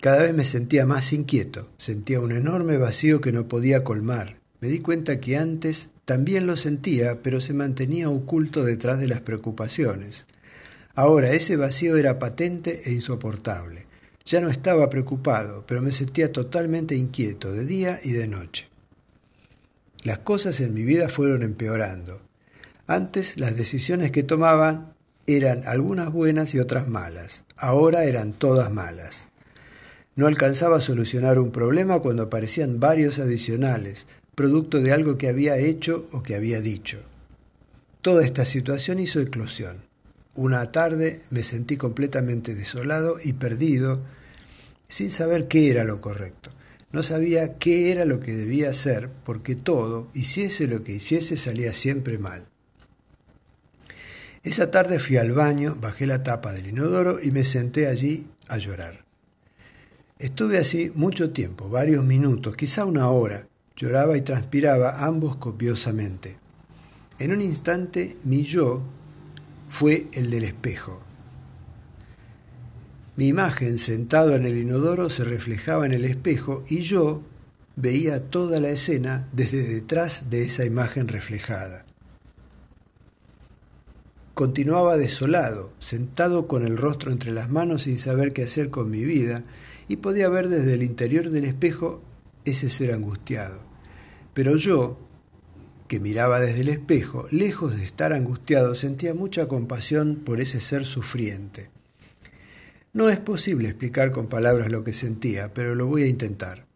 Cada 0.00 0.22
vez 0.22 0.34
me 0.34 0.44
sentía 0.44 0.86
más 0.86 1.12
inquieto, 1.12 1.70
sentía 1.76 2.18
un 2.18 2.32
enorme 2.32 2.78
vacío 2.78 3.20
que 3.20 3.30
no 3.30 3.46
podía 3.46 3.84
colmar. 3.84 4.40
Me 4.60 4.66
di 4.66 4.80
cuenta 4.80 5.20
que 5.20 5.36
antes 5.36 5.90
también 6.04 6.48
lo 6.48 6.56
sentía, 6.56 7.22
pero 7.22 7.40
se 7.40 7.54
mantenía 7.54 8.10
oculto 8.10 8.64
detrás 8.64 8.98
de 8.98 9.06
las 9.06 9.20
preocupaciones. 9.20 10.26
Ahora 10.96 11.30
ese 11.30 11.54
vacío 11.54 11.96
era 11.96 12.18
patente 12.18 12.80
e 12.84 12.90
insoportable. 12.90 13.86
Ya 14.24 14.40
no 14.40 14.48
estaba 14.48 14.90
preocupado, 14.90 15.64
pero 15.68 15.82
me 15.82 15.92
sentía 15.92 16.32
totalmente 16.32 16.96
inquieto 16.96 17.52
de 17.52 17.66
día 17.66 18.00
y 18.02 18.14
de 18.14 18.26
noche. 18.26 18.68
Las 20.02 20.18
cosas 20.18 20.58
en 20.58 20.74
mi 20.74 20.82
vida 20.82 21.08
fueron 21.08 21.44
empeorando. 21.44 22.20
Antes 22.88 23.36
las 23.36 23.56
decisiones 23.56 24.10
que 24.10 24.24
tomaban 24.24 24.94
eran 25.26 25.62
algunas 25.66 26.12
buenas 26.12 26.54
y 26.54 26.58
otras 26.58 26.88
malas. 26.88 27.44
Ahora 27.56 28.04
eran 28.04 28.32
todas 28.32 28.72
malas. 28.72 29.28
No 30.16 30.26
alcanzaba 30.26 30.78
a 30.78 30.80
solucionar 30.80 31.38
un 31.38 31.52
problema 31.52 32.00
cuando 32.00 32.24
aparecían 32.24 32.80
varios 32.80 33.18
adicionales, 33.18 34.06
producto 34.34 34.80
de 34.80 34.92
algo 34.92 35.18
que 35.18 35.28
había 35.28 35.56
hecho 35.56 36.08
o 36.12 36.22
que 36.22 36.34
había 36.34 36.60
dicho. 36.60 37.02
Toda 38.02 38.24
esta 38.24 38.44
situación 38.44 38.98
hizo 38.98 39.20
eclosión. 39.20 39.82
Una 40.34 40.72
tarde 40.72 41.22
me 41.30 41.42
sentí 41.42 41.76
completamente 41.76 42.54
desolado 42.54 43.16
y 43.22 43.34
perdido, 43.34 44.00
sin 44.88 45.10
saber 45.10 45.48
qué 45.48 45.70
era 45.70 45.84
lo 45.84 46.00
correcto. 46.00 46.50
No 46.92 47.02
sabía 47.04 47.58
qué 47.58 47.92
era 47.92 48.04
lo 48.04 48.18
que 48.18 48.34
debía 48.34 48.70
hacer 48.70 49.10
porque 49.24 49.54
todo, 49.54 50.08
hiciese 50.12 50.66
lo 50.66 50.82
que 50.82 50.92
hiciese, 50.92 51.36
salía 51.36 51.72
siempre 51.72 52.18
mal. 52.18 52.49
Esa 54.42 54.70
tarde 54.70 54.98
fui 54.98 55.18
al 55.18 55.32
baño, 55.32 55.76
bajé 55.78 56.06
la 56.06 56.22
tapa 56.22 56.52
del 56.52 56.68
inodoro 56.68 57.18
y 57.22 57.30
me 57.30 57.44
senté 57.44 57.88
allí 57.88 58.26
a 58.48 58.56
llorar. 58.56 59.04
Estuve 60.18 60.56
así 60.56 60.90
mucho 60.94 61.30
tiempo, 61.30 61.68
varios 61.68 62.04
minutos, 62.04 62.56
quizá 62.56 62.86
una 62.86 63.10
hora. 63.10 63.46
Lloraba 63.76 64.16
y 64.16 64.22
transpiraba 64.22 65.04
ambos 65.04 65.36
copiosamente. 65.36 66.38
En 67.18 67.32
un 67.32 67.42
instante 67.42 68.16
mi 68.24 68.44
yo 68.44 68.82
fue 69.68 70.08
el 70.14 70.30
del 70.30 70.44
espejo. 70.44 71.02
Mi 73.16 73.28
imagen 73.28 73.78
sentado 73.78 74.34
en 74.36 74.46
el 74.46 74.56
inodoro 74.56 75.10
se 75.10 75.24
reflejaba 75.24 75.84
en 75.84 75.92
el 75.92 76.06
espejo 76.06 76.64
y 76.70 76.80
yo 76.80 77.22
veía 77.76 78.30
toda 78.30 78.58
la 78.58 78.70
escena 78.70 79.28
desde 79.32 79.62
detrás 79.62 80.30
de 80.30 80.44
esa 80.44 80.64
imagen 80.64 81.08
reflejada. 81.08 81.84
Continuaba 84.40 84.96
desolado, 84.96 85.74
sentado 85.80 86.48
con 86.48 86.64
el 86.64 86.78
rostro 86.78 87.12
entre 87.12 87.30
las 87.30 87.50
manos 87.50 87.82
sin 87.82 87.98
saber 87.98 88.32
qué 88.32 88.44
hacer 88.44 88.70
con 88.70 88.90
mi 88.90 89.04
vida, 89.04 89.44
y 89.86 89.96
podía 89.96 90.30
ver 90.30 90.48
desde 90.48 90.72
el 90.72 90.82
interior 90.82 91.28
del 91.28 91.44
espejo 91.44 92.00
ese 92.46 92.70
ser 92.70 92.94
angustiado. 92.94 93.60
Pero 94.32 94.56
yo, 94.56 94.98
que 95.88 96.00
miraba 96.00 96.40
desde 96.40 96.62
el 96.62 96.70
espejo, 96.70 97.26
lejos 97.30 97.76
de 97.76 97.84
estar 97.84 98.14
angustiado, 98.14 98.74
sentía 98.74 99.12
mucha 99.12 99.46
compasión 99.46 100.22
por 100.24 100.40
ese 100.40 100.58
ser 100.58 100.86
sufriente. 100.86 101.68
No 102.94 103.10
es 103.10 103.18
posible 103.18 103.68
explicar 103.68 104.10
con 104.10 104.28
palabras 104.28 104.70
lo 104.70 104.84
que 104.84 104.94
sentía, 104.94 105.52
pero 105.52 105.74
lo 105.74 105.86
voy 105.86 106.04
a 106.04 106.08
intentar. 106.08 106.69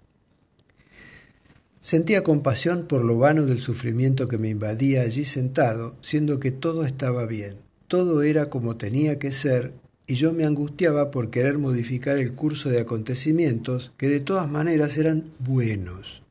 Sentía 1.85 2.25
compasión 2.25 2.87
por 2.87 3.05
lo 3.05 3.19
vano 3.19 3.45
del 3.45 3.61
sufrimiento 3.61 4.27
que 4.27 4.39
me 4.39 4.49
invadía 4.49 5.03
allí 5.03 5.27
sentado, 5.27 5.97
siendo 6.01 6.41
que 6.41 6.51
todo 6.51 6.87
estaba 6.87 7.27
bien, 7.27 7.57
todo 7.89 8.23
era 8.23 8.47
como 8.47 8.79
tenía 8.79 9.19
que 9.19 9.33
ser, 9.33 9.75
y 10.07 10.15
yo 10.15 10.33
me 10.33 10.47
angustiaba 10.47 11.11
por 11.11 11.29
querer 11.29 11.59
modificar 11.59 12.17
el 12.17 12.33
curso 12.33 12.71
de 12.71 12.81
acontecimientos 12.81 13.93
que 13.99 14.09
de 14.09 14.21
todas 14.21 14.51
maneras 14.51 14.97
eran 14.97 15.25
buenos. 15.41 16.23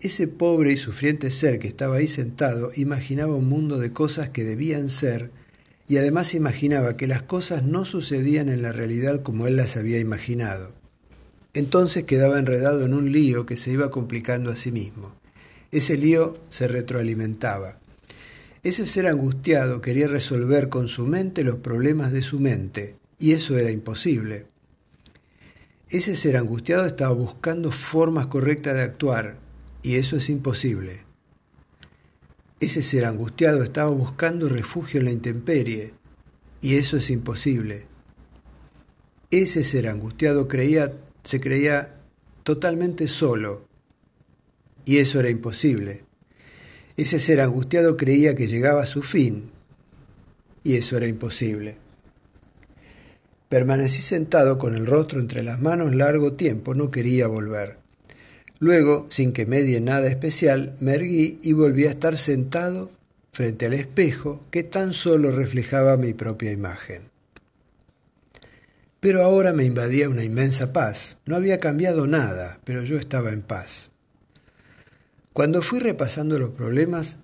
Ese 0.00 0.26
pobre 0.26 0.72
y 0.72 0.78
sufriente 0.78 1.30
ser 1.30 1.58
que 1.58 1.68
estaba 1.68 1.96
ahí 1.96 2.08
sentado 2.08 2.70
imaginaba 2.76 3.36
un 3.36 3.46
mundo 3.46 3.78
de 3.78 3.92
cosas 3.92 4.30
que 4.30 4.44
debían 4.44 4.88
ser 4.88 5.30
y 5.86 5.98
además 5.98 6.32
imaginaba 6.32 6.96
que 6.96 7.06
las 7.06 7.22
cosas 7.22 7.62
no 7.62 7.84
sucedían 7.84 8.48
en 8.48 8.62
la 8.62 8.72
realidad 8.72 9.22
como 9.22 9.46
él 9.46 9.56
las 9.56 9.76
había 9.76 9.98
imaginado. 9.98 10.79
Entonces 11.54 12.04
quedaba 12.04 12.38
enredado 12.38 12.84
en 12.84 12.94
un 12.94 13.12
lío 13.12 13.46
que 13.46 13.56
se 13.56 13.70
iba 13.70 13.90
complicando 13.90 14.50
a 14.50 14.56
sí 14.56 14.70
mismo. 14.70 15.14
Ese 15.72 15.96
lío 15.96 16.38
se 16.48 16.68
retroalimentaba. 16.68 17.78
Ese 18.62 18.86
ser 18.86 19.06
angustiado 19.06 19.80
quería 19.80 20.06
resolver 20.06 20.68
con 20.68 20.88
su 20.88 21.06
mente 21.06 21.44
los 21.44 21.56
problemas 21.56 22.12
de 22.12 22.22
su 22.22 22.40
mente, 22.40 22.96
y 23.18 23.32
eso 23.32 23.56
era 23.56 23.70
imposible. 23.70 24.46
Ese 25.88 26.14
ser 26.14 26.36
angustiado 26.36 26.86
estaba 26.86 27.14
buscando 27.14 27.72
formas 27.72 28.26
correctas 28.26 28.74
de 28.74 28.82
actuar, 28.82 29.38
y 29.82 29.96
eso 29.96 30.16
es 30.16 30.28
imposible. 30.28 31.04
Ese 32.60 32.82
ser 32.82 33.06
angustiado 33.06 33.62
estaba 33.62 33.90
buscando 33.90 34.48
refugio 34.48 35.00
en 35.00 35.06
la 35.06 35.12
intemperie, 35.12 35.94
y 36.60 36.76
eso 36.76 36.98
es 36.98 37.10
imposible. 37.10 37.86
Ese 39.30 39.64
ser 39.64 39.88
angustiado 39.88 40.48
creía, 40.48 40.92
se 41.22 41.40
creía 41.40 41.96
totalmente 42.42 43.08
solo, 43.08 43.66
y 44.84 44.98
eso 44.98 45.20
era 45.20 45.30
imposible. 45.30 46.04
Ese 46.96 47.18
ser 47.18 47.40
angustiado 47.40 47.96
creía 47.96 48.34
que 48.34 48.48
llegaba 48.48 48.82
a 48.82 48.86
su 48.86 49.02
fin, 49.02 49.50
y 50.64 50.76
eso 50.76 50.96
era 50.96 51.06
imposible. 51.06 51.76
Permanecí 53.48 54.00
sentado 54.00 54.58
con 54.58 54.74
el 54.74 54.86
rostro 54.86 55.20
entre 55.20 55.42
las 55.42 55.60
manos 55.60 55.94
largo 55.96 56.34
tiempo, 56.34 56.74
no 56.74 56.90
quería 56.90 57.26
volver. 57.26 57.78
Luego, 58.58 59.06
sin 59.10 59.32
que 59.32 59.46
medie 59.46 59.80
nada 59.80 60.08
especial, 60.08 60.76
me 60.80 60.94
erguí 60.94 61.38
y 61.42 61.52
volví 61.54 61.86
a 61.86 61.90
estar 61.90 62.18
sentado 62.18 62.90
frente 63.32 63.66
al 63.66 63.72
espejo 63.72 64.40
que 64.50 64.62
tan 64.62 64.92
solo 64.92 65.30
reflejaba 65.30 65.96
mi 65.96 66.12
propia 66.12 66.52
imagen. 66.52 67.10
Pero 69.00 69.24
ahora 69.24 69.52
me 69.52 69.64
invadía 69.64 70.08
una 70.08 70.24
inmensa 70.24 70.72
paz. 70.72 71.18
No 71.26 71.36
había 71.36 71.58
cambiado 71.58 72.06
nada, 72.06 72.60
pero 72.64 72.84
yo 72.84 72.98
estaba 72.98 73.32
en 73.32 73.42
paz. 73.42 73.90
Cuando 75.32 75.62
fui 75.62 75.80
repasando 75.80 76.38
los 76.38 76.50
problemas, 76.50 77.18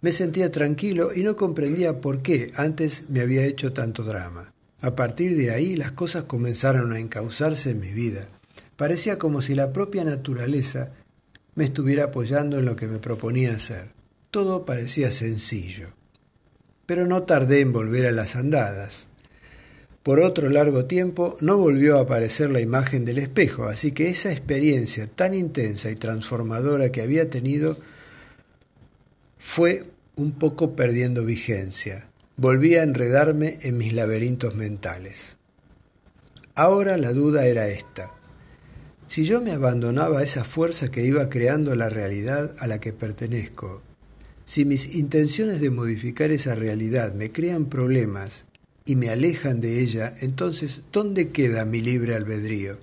me 0.00 0.12
sentía 0.12 0.50
tranquilo 0.50 1.10
y 1.14 1.22
no 1.22 1.36
comprendía 1.36 2.00
por 2.00 2.22
qué 2.22 2.52
antes 2.56 3.04
me 3.08 3.20
había 3.20 3.44
hecho 3.44 3.72
tanto 3.72 4.04
drama. 4.04 4.52
A 4.80 4.94
partir 4.94 5.36
de 5.36 5.52
ahí 5.52 5.76
las 5.76 5.92
cosas 5.92 6.24
comenzaron 6.24 6.92
a 6.92 6.98
encauzarse 6.98 7.70
en 7.70 7.80
mi 7.80 7.92
vida 7.92 8.28
Parecía 8.82 9.16
como 9.16 9.40
si 9.40 9.54
la 9.54 9.72
propia 9.72 10.02
naturaleza 10.02 10.90
me 11.54 11.62
estuviera 11.62 12.06
apoyando 12.06 12.58
en 12.58 12.64
lo 12.64 12.74
que 12.74 12.88
me 12.88 12.98
proponía 12.98 13.54
hacer. 13.54 13.92
Todo 14.32 14.64
parecía 14.64 15.12
sencillo. 15.12 15.90
Pero 16.84 17.06
no 17.06 17.22
tardé 17.22 17.60
en 17.60 17.72
volver 17.72 18.06
a 18.06 18.10
las 18.10 18.34
andadas. 18.34 19.08
Por 20.02 20.18
otro 20.18 20.50
largo 20.50 20.86
tiempo 20.86 21.36
no 21.40 21.58
volvió 21.58 21.98
a 21.98 22.02
aparecer 22.02 22.50
la 22.50 22.60
imagen 22.60 23.04
del 23.04 23.18
espejo, 23.18 23.64
así 23.64 23.92
que 23.92 24.10
esa 24.10 24.32
experiencia 24.32 25.06
tan 25.06 25.32
intensa 25.32 25.90
y 25.90 25.96
transformadora 25.96 26.90
que 26.90 27.02
había 27.02 27.30
tenido 27.30 27.78
fue 29.38 29.84
un 30.16 30.32
poco 30.32 30.74
perdiendo 30.74 31.24
vigencia. 31.24 32.08
Volví 32.36 32.74
a 32.74 32.82
enredarme 32.82 33.58
en 33.62 33.78
mis 33.78 33.92
laberintos 33.92 34.56
mentales. 34.56 35.36
Ahora 36.56 36.96
la 36.96 37.12
duda 37.12 37.46
era 37.46 37.68
esta. 37.68 38.12
Si 39.06 39.24
yo 39.24 39.40
me 39.40 39.52
abandonaba 39.52 40.20
a 40.20 40.22
esa 40.24 40.42
fuerza 40.44 40.90
que 40.90 41.04
iba 41.04 41.28
creando 41.28 41.76
la 41.76 41.90
realidad 41.90 42.54
a 42.58 42.66
la 42.66 42.80
que 42.80 42.92
pertenezco, 42.92 43.82
si 44.46 44.64
mis 44.64 44.96
intenciones 44.96 45.60
de 45.60 45.70
modificar 45.70 46.32
esa 46.32 46.56
realidad 46.56 47.14
me 47.14 47.30
crean 47.30 47.66
problemas 47.66 48.46
y 48.84 48.96
me 48.96 49.10
alejan 49.10 49.60
de 49.60 49.80
ella, 49.80 50.14
entonces, 50.20 50.82
¿dónde 50.92 51.30
queda 51.30 51.64
mi 51.64 51.80
libre 51.80 52.14
albedrío? 52.14 52.78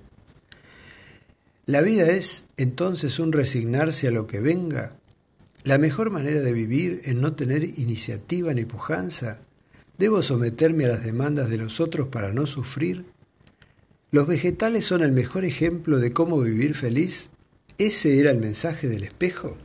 ¿La 1.65 1.81
vida 1.81 2.09
es 2.09 2.45
entonces 2.57 3.19
un 3.19 3.31
resignarse 3.31 4.07
a 4.07 4.11
lo 4.11 4.25
que 4.25 4.39
venga? 4.39 4.95
¿La 5.63 5.77
mejor 5.77 6.09
manera 6.09 6.39
de 6.39 6.53
vivir 6.53 7.01
es 7.03 7.15
no 7.15 7.33
tener 7.35 7.63
iniciativa 7.63 8.53
ni 8.53 8.65
pujanza? 8.65 9.41
¿Debo 9.97 10.21
someterme 10.23 10.85
a 10.85 10.89
las 10.89 11.03
demandas 11.03 11.49
de 11.49 11.57
los 11.57 11.79
otros 11.79 12.07
para 12.07 12.31
no 12.31 12.47
sufrir? 12.47 13.05
¿Los 14.11 14.25
vegetales 14.25 14.85
son 14.85 15.01
el 15.01 15.11
mejor 15.11 15.45
ejemplo 15.45 15.99
de 15.99 16.13
cómo 16.13 16.39
vivir 16.41 16.73
feliz? 16.73 17.29
¿Ese 17.77 18.19
era 18.19 18.31
el 18.31 18.39
mensaje 18.39 18.87
del 18.87 19.03
espejo? 19.03 19.57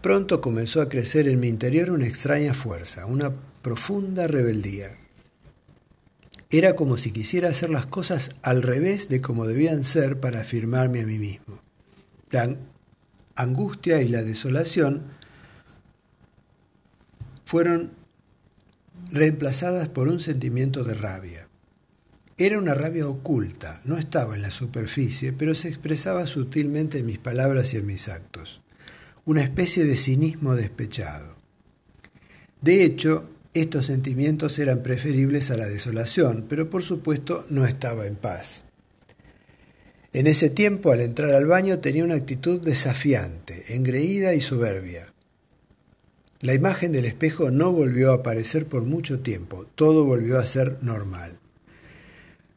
Pronto 0.00 0.40
comenzó 0.40 0.80
a 0.80 0.88
crecer 0.88 1.26
en 1.26 1.40
mi 1.40 1.48
interior 1.48 1.90
una 1.90 2.06
extraña 2.06 2.54
fuerza, 2.54 3.06
una 3.06 3.32
profunda 3.62 4.28
rebeldía. 4.28 4.96
Era 6.50 6.76
como 6.76 6.96
si 6.96 7.10
quisiera 7.10 7.48
hacer 7.48 7.68
las 7.70 7.86
cosas 7.86 8.36
al 8.42 8.62
revés 8.62 9.08
de 9.08 9.20
como 9.20 9.46
debían 9.46 9.84
ser 9.84 10.20
para 10.20 10.40
afirmarme 10.40 11.02
a 11.02 11.06
mí 11.06 11.18
mismo. 11.18 11.60
La 12.30 12.56
angustia 13.34 14.00
y 14.00 14.08
la 14.08 14.22
desolación 14.22 15.02
fueron 17.44 17.92
reemplazadas 19.10 19.88
por 19.88 20.08
un 20.08 20.20
sentimiento 20.20 20.84
de 20.84 20.94
rabia. 20.94 21.48
Era 22.36 22.58
una 22.58 22.74
rabia 22.74 23.08
oculta, 23.08 23.80
no 23.84 23.98
estaba 23.98 24.36
en 24.36 24.42
la 24.42 24.50
superficie, 24.50 25.32
pero 25.32 25.56
se 25.56 25.68
expresaba 25.68 26.26
sutilmente 26.26 26.98
en 26.98 27.06
mis 27.06 27.18
palabras 27.18 27.74
y 27.74 27.78
en 27.78 27.86
mis 27.86 28.08
actos. 28.08 28.62
Una 29.28 29.42
especie 29.42 29.84
de 29.84 29.98
cinismo 29.98 30.56
despechado. 30.56 31.36
De 32.62 32.82
hecho, 32.82 33.28
estos 33.52 33.84
sentimientos 33.84 34.58
eran 34.58 34.82
preferibles 34.82 35.50
a 35.50 35.58
la 35.58 35.66
desolación, 35.66 36.46
pero 36.48 36.70
por 36.70 36.82
supuesto 36.82 37.44
no 37.50 37.66
estaba 37.66 38.06
en 38.06 38.16
paz. 38.16 38.64
En 40.14 40.28
ese 40.28 40.48
tiempo, 40.48 40.92
al 40.92 41.02
entrar 41.02 41.34
al 41.34 41.44
baño, 41.44 41.78
tenía 41.80 42.04
una 42.04 42.14
actitud 42.14 42.62
desafiante, 42.62 43.74
engreída 43.74 44.32
y 44.32 44.40
soberbia. 44.40 45.04
La 46.40 46.54
imagen 46.54 46.92
del 46.92 47.04
espejo 47.04 47.50
no 47.50 47.70
volvió 47.70 48.12
a 48.12 48.20
aparecer 48.20 48.64
por 48.64 48.84
mucho 48.84 49.20
tiempo, 49.20 49.66
todo 49.74 50.06
volvió 50.06 50.38
a 50.38 50.46
ser 50.46 50.78
normal. 50.80 51.38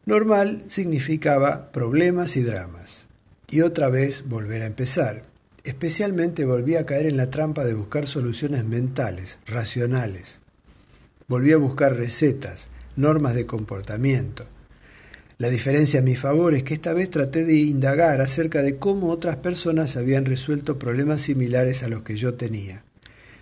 Normal 0.05 0.63
significaba 0.69 1.73
problemas 1.73 2.37
y 2.37 2.43
dramas, 2.43 3.09
y 3.49 3.59
otra 3.59 3.89
vez 3.89 4.29
volver 4.29 4.61
a 4.61 4.67
empezar. 4.67 5.30
Especialmente 5.63 6.43
volví 6.43 6.75
a 6.75 6.87
caer 6.87 7.05
en 7.05 7.17
la 7.17 7.29
trampa 7.29 7.63
de 7.63 7.75
buscar 7.75 8.07
soluciones 8.07 8.65
mentales, 8.65 9.37
racionales. 9.45 10.39
Volví 11.27 11.51
a 11.51 11.57
buscar 11.57 11.95
recetas, 11.95 12.71
normas 12.95 13.35
de 13.35 13.45
comportamiento. 13.45 14.45
La 15.37 15.49
diferencia 15.49 15.99
a 15.99 16.03
mi 16.03 16.15
favor 16.15 16.55
es 16.55 16.63
que 16.63 16.73
esta 16.73 16.93
vez 16.93 17.11
traté 17.11 17.45
de 17.45 17.55
indagar 17.55 18.21
acerca 18.21 18.63
de 18.63 18.77
cómo 18.77 19.09
otras 19.09 19.37
personas 19.37 19.97
habían 19.97 20.25
resuelto 20.25 20.79
problemas 20.79 21.21
similares 21.21 21.83
a 21.83 21.89
los 21.89 22.01
que 22.01 22.15
yo 22.15 22.33
tenía. 22.33 22.83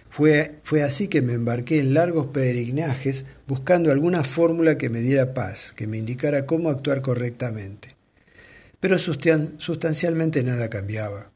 Fue, 0.10 0.60
fue 0.64 0.84
así 0.84 1.08
que 1.08 1.22
me 1.22 1.34
embarqué 1.34 1.80
en 1.80 1.94
largos 1.94 2.28
peregrinajes 2.28 3.26
buscando 3.48 3.92
alguna 3.92 4.26
fórmula 4.26 4.78
que 4.78 4.90
me 4.90 5.02
diera 5.02 5.34
paz, 5.34 5.72
que 5.74 5.88
me 5.88 5.98
indicara 5.98 6.46
cómo 6.46 6.70
actuar 6.70 7.02
correctamente. 7.02 7.96
Pero 8.82 8.98
sustancialmente 8.98 10.44
nada 10.44 10.70
cambiaba. 10.70 11.32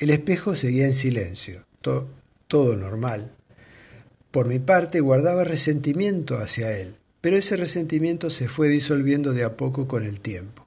El 0.00 0.08
espejo 0.08 0.56
seguía 0.56 0.86
en 0.86 0.94
silencio, 0.94 1.66
todo 1.82 2.74
normal. 2.74 3.32
Por 4.30 4.48
mi 4.48 4.58
parte 4.58 5.00
guardaba 5.00 5.44
resentimiento 5.44 6.38
hacia 6.38 6.74
él, 6.74 6.94
pero 7.20 7.36
ese 7.36 7.58
resentimiento 7.58 8.30
se 8.30 8.48
fue 8.48 8.68
disolviendo 8.68 9.34
de 9.34 9.44
a 9.44 9.58
poco 9.58 9.86
con 9.86 10.04
el 10.04 10.20
tiempo. 10.20 10.66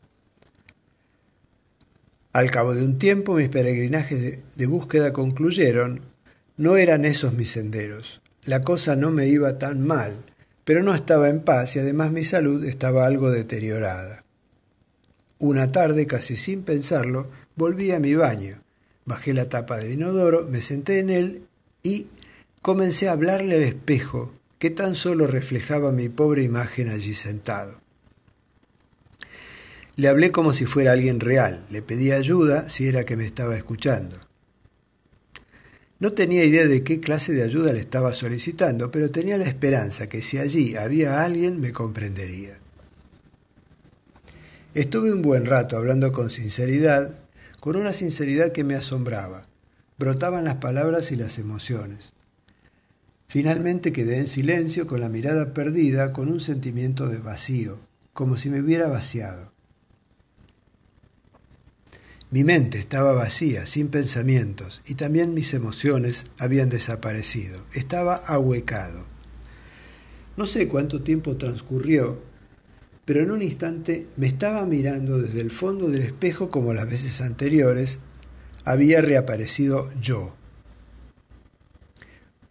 Al 2.31 2.51
cabo 2.51 2.75
de 2.75 2.85
un 2.85 2.99
tiempo 2.99 3.33
mis 3.33 3.49
peregrinajes 3.49 4.37
de 4.55 4.65
búsqueda 4.67 5.13
concluyeron, 5.13 6.01
no 6.55 6.77
eran 6.77 7.03
esos 7.03 7.33
mis 7.33 7.49
senderos. 7.49 8.21
La 8.43 8.61
cosa 8.61 8.95
no 8.95 9.09
me 9.09 9.29
iba 9.29 9.57
tan 9.57 9.81
mal, 9.81 10.25
pero 10.63 10.83
no 10.83 10.93
estaba 10.93 11.29
en 11.29 11.41
paz 11.41 11.75
y 11.75 11.79
además 11.79 12.11
mi 12.11 12.23
salud 12.23 12.63
estaba 12.65 13.07
algo 13.07 13.31
deteriorada. 13.31 14.25
Una 15.39 15.69
tarde, 15.69 16.05
casi 16.05 16.35
sin 16.35 16.61
pensarlo, 16.61 17.31
volví 17.55 17.91
a 17.93 17.99
mi 17.99 18.13
baño. 18.13 18.62
Bajé 19.05 19.33
la 19.33 19.49
tapa 19.49 19.77
del 19.77 19.93
inodoro, 19.93 20.45
me 20.47 20.61
senté 20.61 20.99
en 20.99 21.09
él 21.09 21.45
y 21.81 22.07
comencé 22.61 23.09
a 23.09 23.13
hablarle 23.13 23.57
al 23.57 23.63
espejo 23.63 24.33
que 24.59 24.69
tan 24.69 24.95
solo 24.95 25.27
reflejaba 25.27 25.91
mi 25.91 26.07
pobre 26.07 26.43
imagen 26.43 26.87
allí 26.87 27.15
sentado. 27.15 27.81
Le 29.95 30.07
hablé 30.07 30.31
como 30.31 30.53
si 30.53 30.65
fuera 30.65 30.93
alguien 30.93 31.19
real, 31.19 31.65
le 31.69 31.81
pedí 31.81 32.11
ayuda 32.11 32.69
si 32.69 32.87
era 32.87 33.03
que 33.03 33.17
me 33.17 33.25
estaba 33.25 33.57
escuchando. 33.57 34.17
No 35.99 36.13
tenía 36.13 36.43
idea 36.43 36.65
de 36.65 36.83
qué 36.83 36.99
clase 36.99 37.33
de 37.33 37.43
ayuda 37.43 37.73
le 37.73 37.79
estaba 37.79 38.13
solicitando, 38.13 38.89
pero 38.89 39.11
tenía 39.11 39.37
la 39.37 39.45
esperanza 39.45 40.07
que 40.07 40.21
si 40.21 40.37
allí 40.37 40.75
había 40.75 41.21
alguien 41.21 41.59
me 41.59 41.71
comprendería. 41.71 42.57
Estuve 44.73 45.13
un 45.13 45.21
buen 45.21 45.45
rato 45.45 45.77
hablando 45.77 46.11
con 46.11 46.31
sinceridad, 46.31 47.19
con 47.63 47.77
una 47.77 47.93
sinceridad 47.93 48.51
que 48.51 48.65
me 48.65 48.75
asombraba. 48.75 49.47
Brotaban 49.97 50.43
las 50.43 50.55
palabras 50.55 51.13
y 51.13 51.15
las 51.15 51.39
emociones. 51.39 52.11
Finalmente 53.29 53.93
quedé 53.93 54.17
en 54.17 54.27
silencio 54.27 54.85
con 54.85 54.99
la 54.99 55.07
mirada 55.07 55.53
perdida, 55.53 56.11
con 56.11 56.27
un 56.27 56.41
sentimiento 56.41 57.07
de 57.07 57.19
vacío, 57.19 57.79
como 58.11 58.35
si 58.35 58.49
me 58.49 58.59
hubiera 58.59 58.89
vaciado. 58.89 59.53
Mi 62.31 62.43
mente 62.43 62.79
estaba 62.79 63.13
vacía, 63.13 63.65
sin 63.65 63.87
pensamientos, 63.87 64.81
y 64.85 64.95
también 64.95 65.33
mis 65.33 65.53
emociones 65.53 66.25
habían 66.39 66.67
desaparecido. 66.67 67.65
Estaba 67.71 68.15
ahuecado. 68.15 69.05
No 70.35 70.47
sé 70.47 70.67
cuánto 70.67 71.01
tiempo 71.01 71.37
transcurrió, 71.37 72.21
pero 73.05 73.21
en 73.21 73.31
un 73.31 73.41
instante 73.41 74.07
me 74.15 74.27
estaba 74.27 74.65
mirando 74.65 75.17
desde 75.17 75.41
el 75.41 75.51
fondo 75.51 75.89
del 75.89 76.03
espejo 76.03 76.49
como 76.49 76.73
las 76.73 76.89
veces 76.89 77.21
anteriores, 77.21 77.99
había 78.65 79.01
reaparecido 79.01 79.91
yo. 80.01 80.35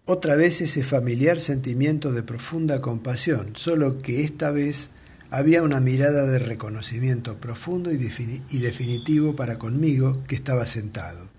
Otra 0.04 0.36
vez 0.36 0.60
ese 0.60 0.82
familiar 0.82 1.40
sentimiento 1.40 2.12
de 2.12 2.22
profunda 2.22 2.80
compasión, 2.80 3.52
solo 3.54 3.98
que 3.98 4.24
esta 4.24 4.50
vez 4.50 4.90
había 5.30 5.62
una 5.62 5.80
mirada 5.80 6.26
de 6.26 6.38
reconocimiento 6.38 7.38
profundo 7.38 7.90
y, 7.90 7.96
definitivo 7.96 9.34
para 9.34 9.58
conmigo 9.58 10.22
que 10.28 10.34
estaba 10.34 10.66
sentado. 10.66 11.30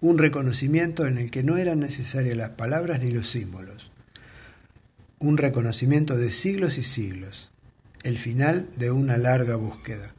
Un 0.00 0.18
reconocimiento 0.18 1.06
en 1.06 1.18
el 1.18 1.30
que 1.32 1.42
no 1.42 1.56
eran 1.56 1.80
necesarias 1.80 2.36
las 2.36 2.50
palabras 2.50 3.00
ni 3.00 3.10
los 3.10 3.28
símbolos. 3.28 3.90
Un 5.18 5.36
reconocimiento 5.36 6.16
de 6.16 6.30
siglos 6.30 6.78
y 6.78 6.84
siglos. 6.84 7.50
El 8.08 8.16
final 8.16 8.70
de 8.74 8.90
una 8.90 9.18
larga 9.18 9.56
búsqueda. 9.56 10.14